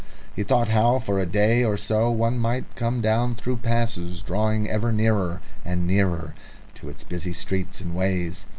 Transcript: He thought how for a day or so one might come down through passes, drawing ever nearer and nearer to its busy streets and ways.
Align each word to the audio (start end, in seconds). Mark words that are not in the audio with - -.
He 0.35 0.41
thought 0.41 0.69
how 0.69 0.97
for 0.97 1.19
a 1.19 1.27
day 1.27 1.63
or 1.63 1.77
so 1.77 2.09
one 2.09 2.39
might 2.39 2.75
come 2.75 3.01
down 3.01 3.35
through 3.35 3.57
passes, 3.57 4.23
drawing 4.23 4.67
ever 4.67 4.91
nearer 4.91 5.41
and 5.63 5.85
nearer 5.85 6.33
to 6.73 6.89
its 6.89 7.03
busy 7.03 7.33
streets 7.33 7.81
and 7.81 7.93
ways. 7.93 8.47